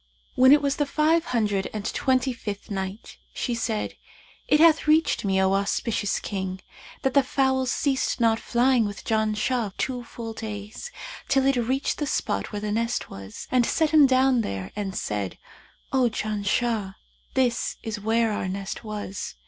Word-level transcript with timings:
When 0.33 0.51
it 0.51 0.63
was 0.63 0.77
the 0.77 0.87
Five 0.87 1.25
Hundred 1.25 1.69
and 1.75 1.85
Twenty 1.93 2.33
fifth 2.33 2.71
Night, 2.71 3.17
She 3.35 3.53
said, 3.53 3.93
It 4.47 4.59
hath 4.59 4.87
reached 4.87 5.23
me, 5.23 5.39
O 5.39 5.53
auspicious 5.53 6.19
King, 6.19 6.59
that 7.03 7.13
"the 7.13 7.21
fowl 7.21 7.67
ceased 7.67 8.19
not 8.19 8.39
flying 8.39 8.85
with 8.85 9.03
Janshah 9.05 9.73
two 9.77 10.03
full 10.03 10.33
days; 10.33 10.89
till 11.27 11.45
it 11.45 11.55
reached 11.55 11.99
the 11.99 12.07
spot 12.07 12.51
where 12.51 12.61
the 12.61 12.71
nest 12.71 13.11
was, 13.11 13.47
and 13.51 13.63
set 13.63 13.91
him 13.91 14.07
down 14.07 14.41
there 14.41 14.71
and 14.75 14.95
said, 14.95 15.37
'O 15.93 16.09
Janshah, 16.09 16.95
this 17.35 17.77
is 17.83 17.99
where 17.99 18.31
our 18.31 18.47
nest 18.47 18.83
was.' 18.83 19.35